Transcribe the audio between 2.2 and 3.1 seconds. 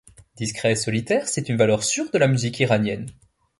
musique iranienne.